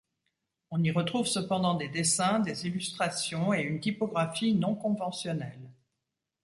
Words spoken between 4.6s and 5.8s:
conventionnelle.